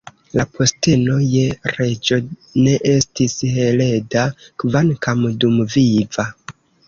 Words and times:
La 0.37 0.43
posteno 0.53 1.17
je 1.33 1.43
reĝo 1.73 2.17
ne 2.67 2.73
estis 2.93 3.35
hereda, 3.59 4.25
kvankam 4.65 5.23
dumviva. 5.45 6.27